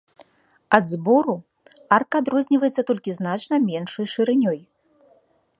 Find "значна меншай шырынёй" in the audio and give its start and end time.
3.21-4.59